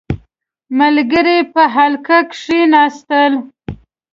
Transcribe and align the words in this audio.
•ملګري 0.79 1.39
په 1.53 1.61
حلقه 1.75 2.17
کښېناستل. 2.31 3.33